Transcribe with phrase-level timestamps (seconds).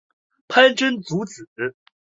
[0.47, 1.45] 潘珍族子。